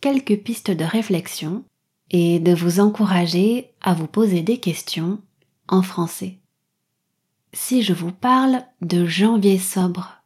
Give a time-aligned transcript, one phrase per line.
[0.00, 1.64] quelques pistes de réflexion
[2.10, 5.18] et de vous encourager à vous poser des questions
[5.68, 6.38] en français.
[7.52, 10.22] Si je vous parle de janvier sobre,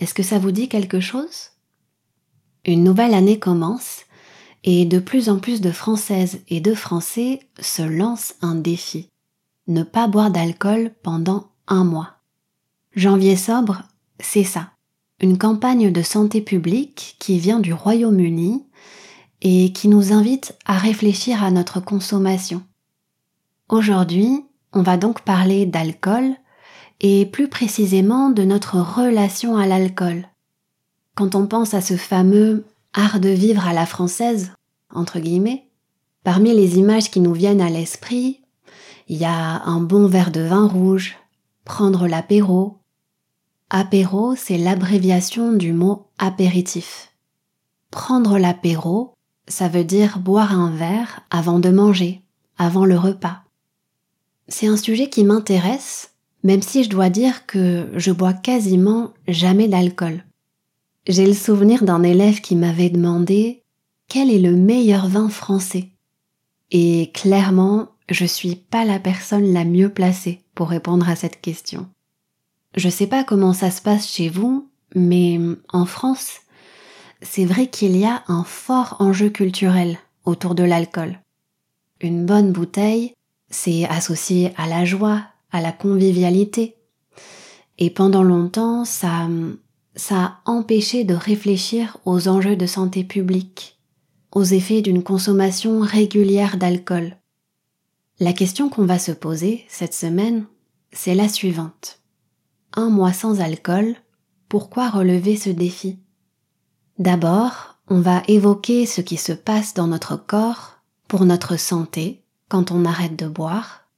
[0.00, 1.50] est-ce que ça vous dit quelque chose?
[2.64, 4.02] Une nouvelle année commence
[4.64, 9.08] et de plus en plus de Françaises et de Français se lancent un défi
[9.68, 12.16] ne pas boire d'alcool pendant un mois.
[12.94, 13.82] Janvier sobre,
[14.18, 14.70] c'est ça.
[15.20, 18.64] Une campagne de santé publique qui vient du Royaume-Uni
[19.42, 22.62] et qui nous invite à réfléchir à notre consommation.
[23.68, 26.36] Aujourd'hui, on va donc parler d'alcool
[27.00, 30.28] et plus précisément de notre relation à l'alcool.
[31.16, 34.52] Quand on pense à ce fameux art de vivre à la française,
[34.94, 35.68] entre guillemets,
[36.22, 38.42] parmi les images qui nous viennent à l'esprit,
[39.08, 41.16] il y a un bon verre de vin rouge,
[41.64, 42.78] prendre l'apéro.
[43.70, 47.12] Apéro, c'est l'abréviation du mot apéritif.
[47.90, 49.14] Prendre l'apéro,
[49.48, 52.22] ça veut dire boire un verre avant de manger,
[52.58, 53.42] avant le repas.
[54.48, 59.68] C'est un sujet qui m'intéresse, même si je dois dire que je bois quasiment jamais
[59.68, 60.24] d'alcool.
[61.06, 63.62] J'ai le souvenir d'un élève qui m'avait demandé
[64.08, 65.90] quel est le meilleur vin français.
[66.70, 71.88] Et clairement, je suis pas la personne la mieux placée pour répondre à cette question.
[72.76, 75.40] Je sais pas comment ça se passe chez vous, mais
[75.72, 76.41] en France,
[77.22, 81.18] c'est vrai qu'il y a un fort enjeu culturel autour de l'alcool.
[82.00, 83.14] Une bonne bouteille,
[83.48, 86.76] c'est associé à la joie, à la convivialité.
[87.78, 89.28] Et pendant longtemps, ça,
[89.94, 93.78] ça a empêché de réfléchir aux enjeux de santé publique,
[94.32, 97.16] aux effets d'une consommation régulière d'alcool.
[98.20, 100.46] La question qu'on va se poser cette semaine,
[100.92, 102.00] c'est la suivante.
[102.74, 103.96] Un mois sans alcool,
[104.48, 105.98] pourquoi relever ce défi?
[106.98, 112.70] D'abord, on va évoquer ce qui se passe dans notre corps pour notre santé quand
[112.70, 113.88] on arrête de boire.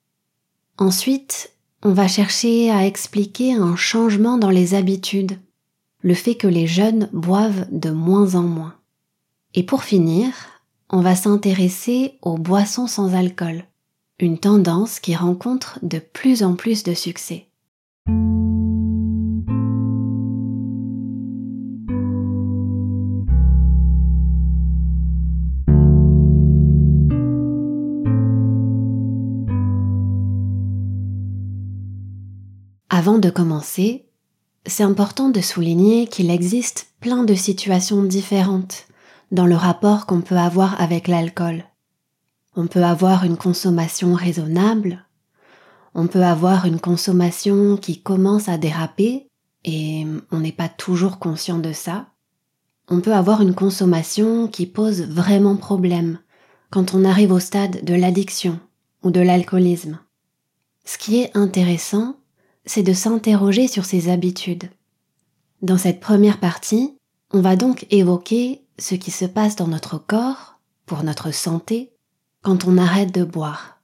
[0.79, 5.39] Ensuite, on va chercher à expliquer un changement dans les habitudes,
[6.03, 8.75] le fait que les jeunes boivent de moins en moins.
[9.55, 10.33] Et pour finir,
[10.91, 13.65] on va s'intéresser aux boissons sans alcool
[14.21, 17.49] une tendance qui rencontre de plus en plus de succès.
[33.05, 34.07] Avant de commencer,
[34.65, 38.87] c'est important de souligner qu'il existe plein de situations différentes
[39.31, 41.65] dans le rapport qu'on peut avoir avec l'alcool.
[42.57, 45.05] On peut avoir une consommation raisonnable,
[45.95, 49.29] on peut avoir une consommation qui commence à déraper
[49.67, 52.07] et on n'est pas toujours conscient de ça.
[52.89, 56.21] On peut avoir une consommation qui pose vraiment problème
[56.71, 58.61] quand on arrive au stade de l'addiction
[59.03, 59.99] ou de l'alcoolisme.
[60.87, 62.17] Ce qui est intéressant,
[62.67, 64.71] c'est de s'interroger sur ses habitudes.
[65.63, 66.97] Dans cette première partie,
[67.33, 71.93] on va donc évoquer ce qui se passe dans notre corps, pour notre santé,
[72.43, 73.81] quand on arrête de boire.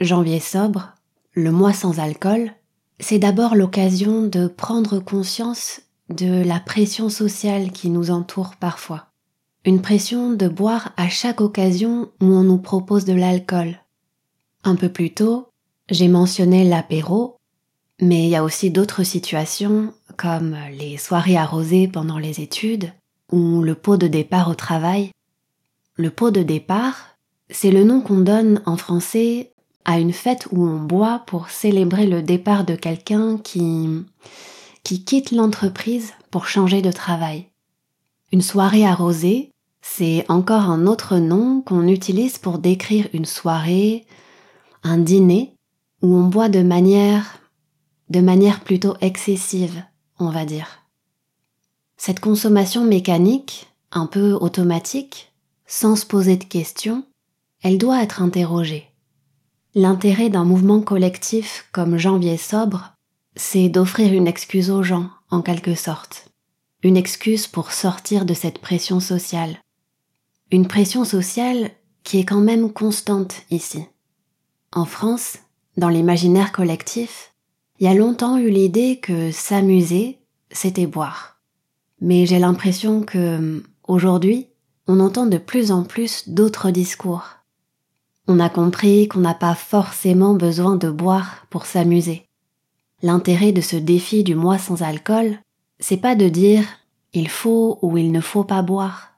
[0.00, 0.94] Janvier sobre,
[1.34, 2.52] le mois sans alcool,
[2.98, 9.06] c'est d'abord l'occasion de prendre conscience de la pression sociale qui nous entoure parfois.
[9.64, 13.78] Une pression de boire à chaque occasion où on nous propose de l'alcool.
[14.64, 15.48] Un peu plus tôt,
[15.90, 17.36] j'ai mentionné l'apéro,
[18.00, 22.92] mais il y a aussi d'autres situations comme les soirées arrosées pendant les études
[23.32, 25.10] ou le pot de départ au travail.
[25.96, 27.16] Le pot de départ,
[27.50, 29.52] c'est le nom qu'on donne en français
[29.84, 33.88] à une fête où on boit pour célébrer le départ de quelqu'un qui,
[34.82, 37.46] qui quitte l'entreprise pour changer de travail.
[38.32, 39.50] Une soirée arrosée,
[39.82, 44.06] c'est encore un autre nom qu'on utilise pour décrire une soirée,
[44.82, 45.54] un dîner,
[46.02, 47.40] où on boit de manière,
[48.10, 49.82] de manière plutôt excessive,
[50.18, 50.80] on va dire.
[51.96, 55.32] Cette consommation mécanique, un peu automatique,
[55.66, 57.04] sans se poser de questions,
[57.62, 58.90] elle doit être interrogée.
[59.74, 62.96] L'intérêt d'un mouvement collectif comme Janvier sobre,
[63.36, 66.28] c'est d'offrir une excuse aux gens, en quelque sorte.
[66.82, 69.58] Une excuse pour sortir de cette pression sociale.
[70.50, 71.70] Une pression sociale
[72.02, 73.84] qui est quand même constante ici.
[74.72, 75.38] En France,
[75.76, 77.29] dans l'imaginaire collectif,
[77.80, 80.18] il y a longtemps eu l'idée que s'amuser,
[80.50, 81.40] c'était boire.
[82.02, 84.48] Mais j'ai l'impression que, aujourd'hui,
[84.86, 87.24] on entend de plus en plus d'autres discours.
[88.28, 92.26] On a compris qu'on n'a pas forcément besoin de boire pour s'amuser.
[93.02, 95.38] L'intérêt de ce défi du mois sans alcool,
[95.78, 96.64] c'est pas de dire
[97.14, 99.14] il faut ou il ne faut pas boire.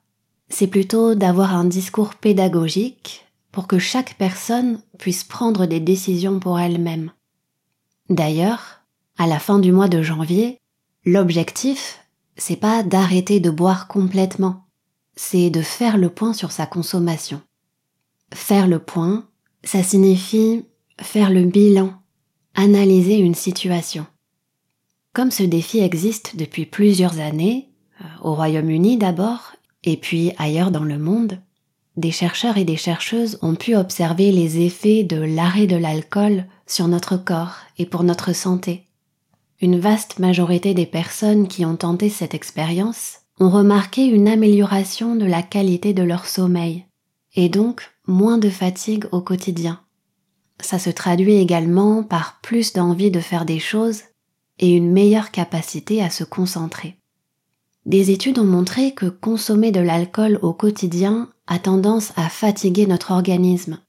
[0.48, 6.60] C'est plutôt d'avoir un discours pédagogique pour que chaque personne puisse prendre des décisions pour
[6.60, 7.10] elle-même.
[8.12, 8.82] D'ailleurs,
[9.16, 10.60] à la fin du mois de janvier,
[11.06, 12.04] l'objectif,
[12.36, 14.66] c'est pas d'arrêter de boire complètement,
[15.16, 17.40] c'est de faire le point sur sa consommation.
[18.34, 19.26] Faire le point,
[19.64, 20.66] ça signifie
[21.00, 21.94] faire le bilan,
[22.54, 24.04] analyser une situation.
[25.14, 27.70] Comme ce défi existe depuis plusieurs années,
[28.02, 29.52] euh, au Royaume-Uni d'abord,
[29.84, 31.40] et puis ailleurs dans le monde,
[31.96, 36.88] des chercheurs et des chercheuses ont pu observer les effets de l'arrêt de l'alcool sur
[36.88, 38.86] notre corps et pour notre santé.
[39.60, 45.26] Une vaste majorité des personnes qui ont tenté cette expérience ont remarqué une amélioration de
[45.26, 46.86] la qualité de leur sommeil,
[47.34, 49.80] et donc moins de fatigue au quotidien.
[50.60, 54.02] Ça se traduit également par plus d'envie de faire des choses
[54.58, 56.96] et une meilleure capacité à se concentrer.
[57.84, 63.10] Des études ont montré que consommer de l'alcool au quotidien a tendance à fatiguer notre
[63.10, 63.80] organisme,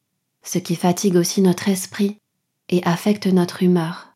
[0.41, 2.17] ce qui fatigue aussi notre esprit
[2.69, 4.15] et affecte notre humeur.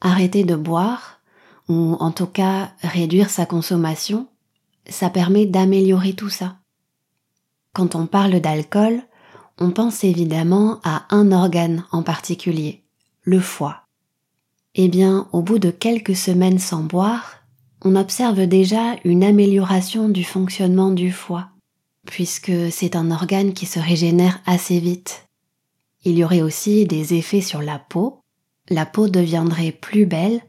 [0.00, 1.20] Arrêter de boire,
[1.68, 4.28] ou en tout cas réduire sa consommation,
[4.88, 6.58] ça permet d'améliorer tout ça.
[7.72, 9.02] Quand on parle d'alcool,
[9.58, 12.84] on pense évidemment à un organe en particulier,
[13.22, 13.86] le foie.
[14.74, 17.36] Eh bien, au bout de quelques semaines sans boire,
[17.84, 21.51] on observe déjà une amélioration du fonctionnement du foie,
[22.06, 25.28] puisque c'est un organe qui se régénère assez vite.
[26.04, 28.20] Il y aurait aussi des effets sur la peau.
[28.68, 30.40] La peau deviendrait plus belle,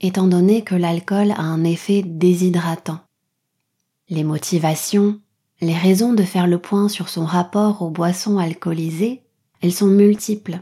[0.00, 3.00] étant donné que l'alcool a un effet déshydratant.
[4.08, 5.20] Les motivations,
[5.60, 9.22] les raisons de faire le point sur son rapport aux boissons alcoolisées,
[9.60, 10.60] elles sont multiples.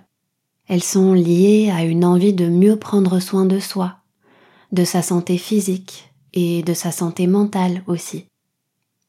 [0.66, 3.98] Elles sont liées à une envie de mieux prendre soin de soi,
[4.72, 8.26] de sa santé physique et de sa santé mentale aussi.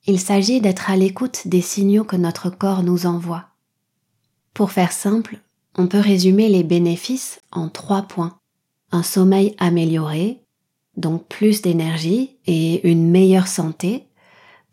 [0.07, 3.45] Il s'agit d'être à l'écoute des signaux que notre corps nous envoie.
[4.53, 5.39] Pour faire simple,
[5.75, 8.37] on peut résumer les bénéfices en trois points.
[8.91, 10.43] Un sommeil amélioré,
[10.95, 14.07] donc plus d'énergie et une meilleure santé,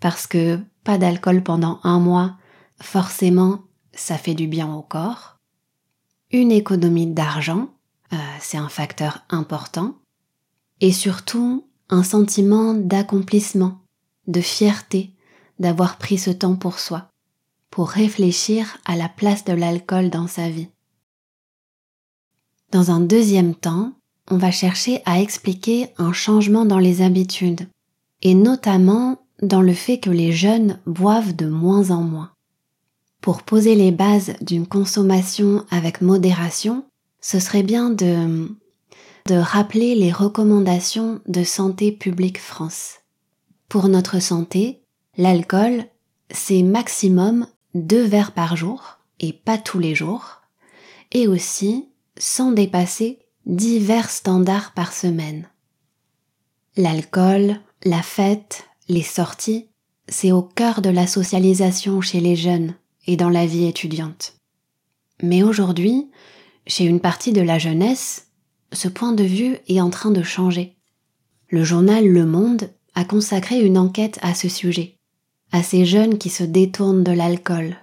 [0.01, 2.37] parce que pas d'alcool pendant un mois,
[2.81, 3.63] forcément,
[3.95, 5.39] ça fait du bien au corps.
[6.31, 7.71] Une économie d'argent,
[8.13, 9.95] euh, c'est un facteur important.
[10.81, 13.81] Et surtout, un sentiment d'accomplissement,
[14.27, 15.15] de fierté
[15.63, 17.09] d'avoir pris ce temps pour soi,
[17.71, 20.69] pour réfléchir à la place de l'alcool dans sa vie.
[22.71, 23.93] Dans un deuxième temps,
[24.31, 27.69] on va chercher à expliquer un changement dans les habitudes,
[28.23, 32.31] et notamment dans le fait que les jeunes boivent de moins en moins.
[33.21, 36.85] Pour poser les bases d'une consommation avec modération,
[37.21, 38.49] ce serait bien de,
[39.27, 42.99] de rappeler les recommandations de Santé publique France.
[43.69, 44.82] Pour notre santé,
[45.17, 45.85] l'alcool,
[46.31, 50.43] c'est maximum deux verres par jour et pas tous les jours,
[51.13, 51.89] et aussi
[52.19, 55.49] sans dépasser dix verres standards par semaine.
[56.77, 59.69] L'alcool, la fête, les sorties,
[60.09, 62.75] c'est au cœur de la socialisation chez les jeunes
[63.07, 64.35] et dans la vie étudiante.
[65.23, 66.11] Mais aujourd'hui,
[66.67, 68.29] chez une partie de la jeunesse,
[68.73, 70.77] ce point de vue est en train de changer.
[71.49, 74.99] Le journal Le Monde a consacré une enquête à ce sujet,
[75.53, 77.77] à ces jeunes qui se détournent de l'alcool.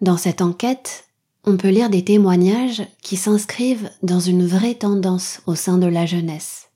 [0.00, 1.04] Dans cette enquête,
[1.44, 6.06] on peut lire des témoignages qui s'inscrivent dans une vraie tendance au sein de la
[6.06, 6.66] jeunesse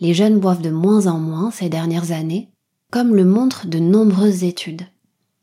[0.00, 2.48] les jeunes boivent de moins en moins ces dernières années,
[2.90, 4.86] comme le montrent de nombreuses études,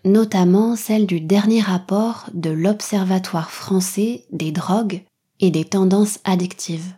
[0.03, 5.03] notamment celle du dernier rapport de l'Observatoire français des drogues
[5.39, 6.95] et des tendances addictives.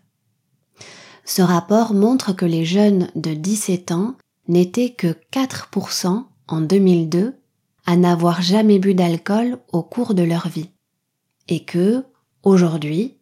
[1.26, 4.16] Ce rapport montre que les jeunes de 17 ans
[4.48, 7.36] n'étaient que 4% en 2002
[7.86, 10.70] à n'avoir jamais bu d'alcool au cours de leur vie.
[11.48, 12.04] Et que,
[12.44, 13.18] aujourd'hui,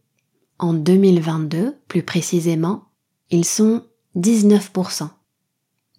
[0.57, 2.83] en 2022 plus précisément,
[3.29, 3.83] ils sont
[4.15, 5.09] 19%.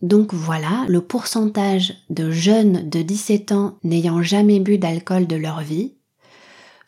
[0.03, 5.61] Donc voilà, le pourcentage de jeunes de 17 ans n'ayant jamais bu d'alcool de leur
[5.61, 5.95] vie,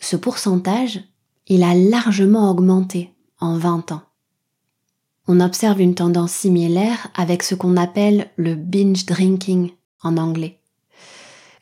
[0.01, 1.01] ce pourcentage,
[1.47, 4.03] il a largement augmenté en 20 ans.
[5.27, 10.61] On observe une tendance similaire avec ce qu'on appelle le binge drinking en anglais.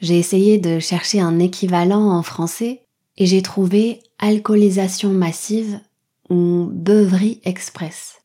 [0.00, 2.82] J'ai essayé de chercher un équivalent en français
[3.16, 5.80] et j'ai trouvé alcoolisation massive
[6.28, 8.16] ou beuverie express.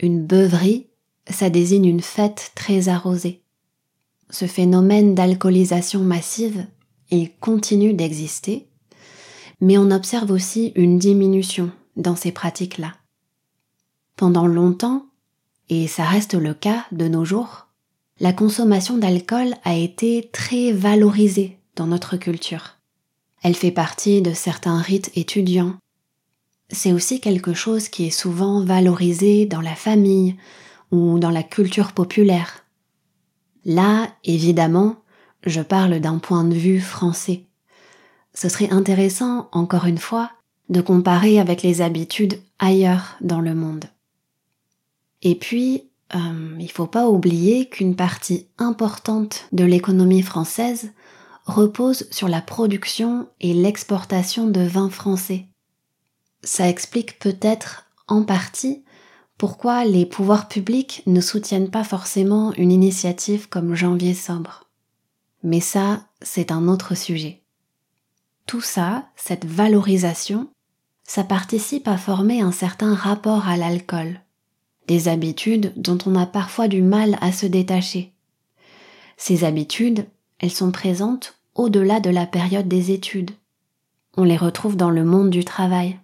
[0.00, 0.86] Une beuverie,
[1.28, 3.42] ça désigne une fête très arrosée.
[4.30, 6.66] Ce phénomène d'alcoolisation massive,
[7.10, 8.68] il continue d'exister,
[9.60, 12.94] mais on observe aussi une diminution dans ces pratiques-là.
[14.16, 15.06] Pendant longtemps,
[15.68, 17.65] et ça reste le cas de nos jours,
[18.18, 22.76] la consommation d'alcool a été très valorisée dans notre culture.
[23.42, 25.74] Elle fait partie de certains rites étudiants.
[26.70, 30.36] C'est aussi quelque chose qui est souvent valorisé dans la famille
[30.90, 32.64] ou dans la culture populaire.
[33.64, 34.96] Là, évidemment,
[35.44, 37.44] je parle d'un point de vue français.
[38.34, 40.30] Ce serait intéressant, encore une fois,
[40.68, 43.84] de comparer avec les habitudes ailleurs dans le monde.
[45.22, 45.84] Et puis,
[46.14, 50.92] euh, il faut pas oublier qu'une partie importante de l'économie française
[51.46, 55.46] repose sur la production et l'exportation de vins français.
[56.42, 58.84] Ça explique peut-être en partie
[59.38, 64.70] pourquoi les pouvoirs publics ne soutiennent pas forcément une initiative comme Janvier sobre.
[65.42, 67.42] Mais ça, c'est un autre sujet.
[68.46, 70.48] Tout ça, cette valorisation,
[71.04, 74.20] ça participe à former un certain rapport à l'alcool,
[74.86, 78.12] des habitudes dont on a parfois du mal à se détacher.
[79.16, 80.06] Ces habitudes,
[80.38, 83.30] elles sont présentes au-delà de la période des études.
[84.16, 85.98] On les retrouve dans le monde du travail,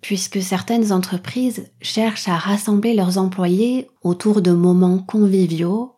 [0.00, 5.94] puisque certaines entreprises cherchent à rassembler leurs employés autour de moments conviviaux,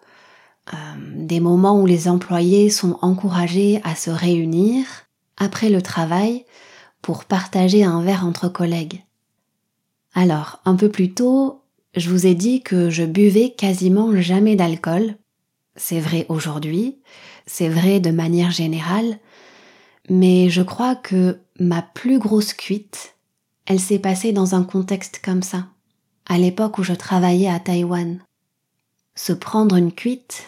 [0.73, 0.77] euh,
[1.17, 4.87] des moments où les employés sont encouragés à se réunir
[5.37, 6.45] après le travail
[7.01, 9.03] pour partager un verre entre collègues.
[10.15, 11.62] Alors, un peu plus tôt,
[11.95, 15.17] je vous ai dit que je buvais quasiment jamais d'alcool.
[15.77, 16.99] C'est vrai aujourd'hui,
[17.47, 19.19] c'est vrai de manière générale,
[20.09, 23.15] mais je crois que ma plus grosse cuite,
[23.67, 25.67] elle s'est passée dans un contexte comme ça,
[26.27, 28.21] à l'époque où je travaillais à Taïwan.
[29.15, 30.45] Se prendre une cuite,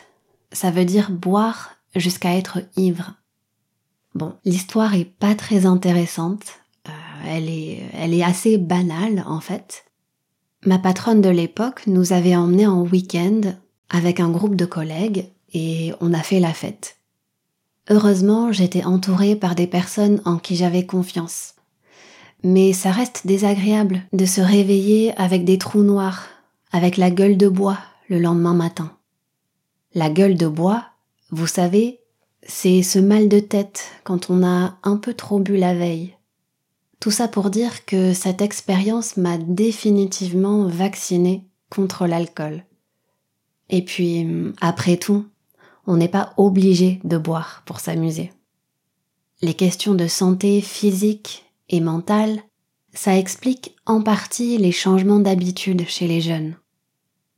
[0.53, 3.15] ça veut dire boire jusqu'à être ivre.
[4.15, 6.45] Bon, l'histoire est pas très intéressante,
[6.89, 6.93] euh,
[7.27, 9.85] elle est, elle est assez banale en fait.
[10.67, 13.41] Ma patronne de l'époque nous avait emmenés en week-end
[13.91, 16.97] avec un groupe de collègues et on a fait la fête.
[17.91, 21.55] Heureusement, j'étais entourée par des personnes en qui j'avais confiance.
[22.43, 26.29] Mais ça reste désagréable de se réveiller avec des trous noirs,
[26.73, 27.79] avec la gueule de bois
[28.09, 28.93] le lendemain matin.
[29.95, 30.85] La gueule de bois,
[31.31, 32.01] vous savez,
[32.43, 36.15] c'est ce mal de tête quand on a un peu trop bu la veille.
[37.05, 42.65] Tout ça pour dire que cette expérience m'a définitivement vaccinée contre l'alcool.
[43.69, 44.27] Et puis,
[44.63, 45.27] après tout,
[45.87, 48.33] on n'est pas obligé de boire pour s'amuser.
[49.43, 52.41] Les questions de santé physique et mentale,
[52.95, 56.57] ça explique en partie les changements d'habitude chez les jeunes.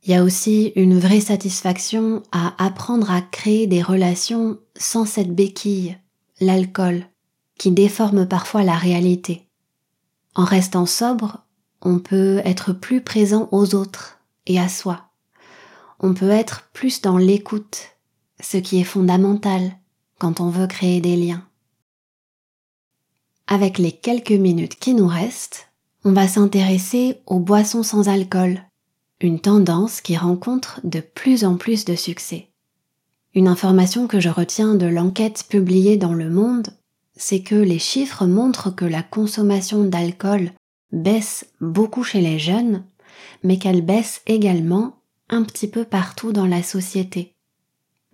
[0.05, 5.35] Il y a aussi une vraie satisfaction à apprendre à créer des relations sans cette
[5.35, 5.97] béquille,
[6.39, 7.05] l'alcool,
[7.57, 9.46] qui déforme parfois la réalité.
[10.37, 11.43] En restant sobre,
[11.81, 15.09] on peut être plus présent aux autres et à soi.
[15.99, 17.97] On peut être plus dans l'écoute,
[18.39, 19.71] ce qui est fondamental
[20.19, 21.43] quand on veut créer des liens.
[23.47, 25.69] Avec les quelques minutes qui nous restent,
[26.03, 28.61] on va s'intéresser aux boissons sans alcool,
[29.19, 32.49] une tendance qui rencontre de plus en plus de succès.
[33.33, 36.67] Une information que je retiens de l'enquête publiée dans Le Monde
[37.17, 40.51] c'est que les chiffres montrent que la consommation d'alcool
[40.91, 42.83] baisse beaucoup chez les jeunes,
[43.43, 44.97] mais qu'elle baisse également
[45.29, 47.33] un petit peu partout dans la société.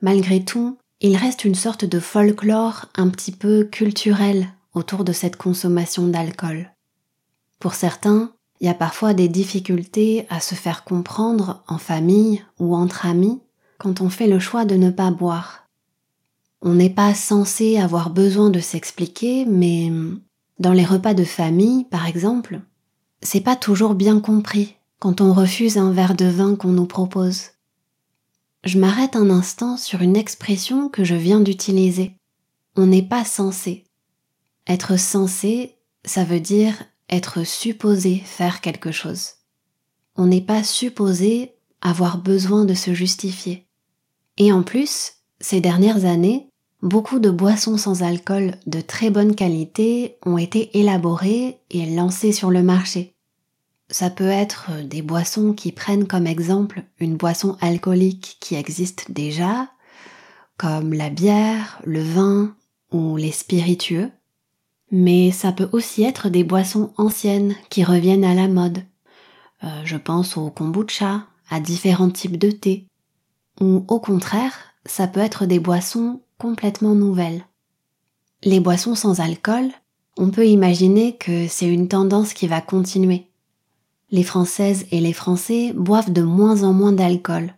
[0.02, 5.36] Malgré tout, il reste une sorte de folklore un petit peu culturel autour de cette
[5.36, 6.72] consommation d'alcool.
[7.60, 12.76] Pour certains, il y a parfois des difficultés à se faire comprendre en famille ou
[12.76, 13.42] entre amis
[13.78, 15.63] quand on fait le choix de ne pas boire.
[16.66, 19.92] On n'est pas censé avoir besoin de s'expliquer, mais
[20.60, 22.62] dans les repas de famille, par exemple,
[23.22, 27.50] c'est pas toujours bien compris quand on refuse un verre de vin qu'on nous propose.
[28.64, 32.16] Je m'arrête un instant sur une expression que je viens d'utiliser.
[32.78, 33.84] On n'est pas censé.
[34.66, 39.32] Être censé, ça veut dire être supposé faire quelque chose.
[40.16, 43.68] On n'est pas supposé avoir besoin de se justifier.
[44.38, 46.50] Et en plus, ces dernières années,
[46.84, 52.52] beaucoup de boissons sans alcool de très bonne qualité ont été élaborées et lancées sur
[52.52, 53.16] le marché.
[53.90, 59.70] Ça peut être des boissons qui prennent comme exemple une boisson alcoolique qui existe déjà,
[60.58, 62.54] comme la bière, le vin
[62.92, 64.12] ou les spiritueux,
[64.92, 68.84] mais ça peut aussi être des boissons anciennes qui reviennent à la mode.
[69.64, 72.88] Euh, je pense au kombucha, à différents types de thé,
[73.62, 74.54] ou au contraire,
[74.86, 77.46] ça peut être des boissons complètement nouvelles.
[78.44, 79.70] Les boissons sans alcool,
[80.18, 83.30] on peut imaginer que c'est une tendance qui va continuer.
[84.12, 87.56] Les Françaises et les Français boivent de moins en moins d'alcool.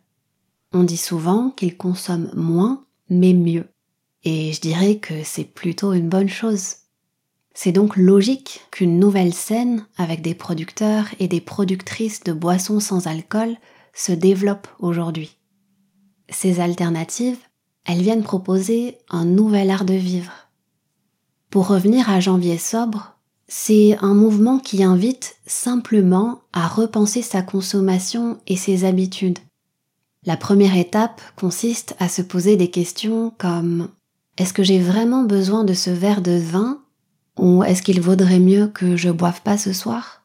[0.72, 3.66] On dit souvent qu'ils consomment moins mais mieux.
[4.24, 6.76] Et je dirais que c'est plutôt une bonne chose.
[7.56, 13.08] C'est donc logique qu'une nouvelle scène avec des producteurs et des productrices de boissons sans
[13.08, 13.58] alcool
[13.96, 15.40] se développe aujourd'hui.
[16.30, 17.40] Ces alternatives,
[17.86, 20.32] elles viennent proposer un nouvel art de vivre.
[21.50, 23.16] Pour revenir à Janvier sobre,
[23.48, 29.40] c'est un mouvement qui invite simplement à repenser sa consommation et ses habitudes.
[30.26, 33.90] La première étape consiste à se poser des questions comme
[34.38, 36.82] est-ce que j'ai vraiment besoin de ce verre de vin
[37.38, 40.24] ou est-ce qu'il vaudrait mieux que je boive pas ce soir?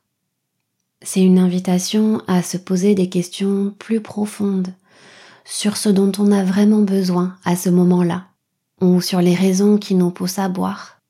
[1.03, 4.69] C'est une invitation à se poser des questions plus profondes
[5.51, 8.27] sur ce dont on a vraiment besoin à ce moment-là,
[8.81, 11.01] ou sur les raisons qui nous poussent à boire.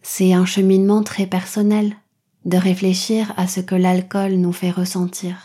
[0.00, 1.96] C'est un cheminement très personnel
[2.44, 5.36] de réfléchir à ce que l'alcool nous fait ressentir.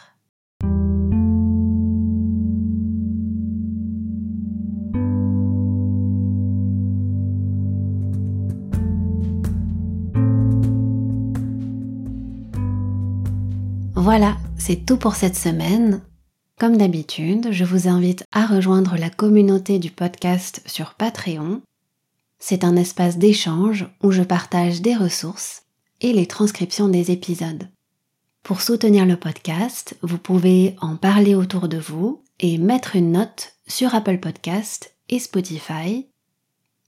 [13.95, 16.01] Voilà, c'est tout pour cette semaine.
[16.59, 21.61] Comme d'habitude, je vous invite à rejoindre la communauté du podcast sur Patreon.
[22.37, 25.63] C'est un espace d'échange où je partage des ressources
[26.01, 27.69] et les transcriptions des épisodes.
[28.43, 33.53] Pour soutenir le podcast, vous pouvez en parler autour de vous et mettre une note
[33.65, 36.07] sur Apple Podcast et Spotify.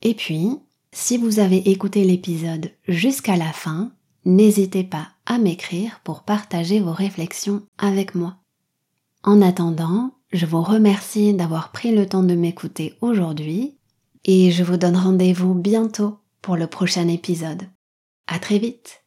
[0.01, 0.57] Et puis,
[0.91, 3.93] si vous avez écouté l'épisode jusqu'à la fin,
[4.25, 8.40] n'hésitez pas à m'écrire pour partager vos réflexions avec moi.
[9.23, 13.77] En attendant, je vous remercie d'avoir pris le temps de m'écouter aujourd'hui
[14.25, 17.63] et je vous donne rendez-vous bientôt pour le prochain épisode.
[18.27, 19.00] À très vite!